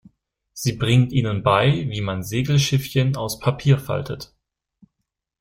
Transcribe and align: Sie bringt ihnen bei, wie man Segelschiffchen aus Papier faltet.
Sie 0.53 0.73
bringt 0.77 1.11
ihnen 1.11 1.43
bei, 1.43 1.85
wie 1.87 2.01
man 2.01 2.23
Segelschiffchen 2.23 3.15
aus 3.15 3.37
Papier 3.37 3.77
faltet. 3.77 4.33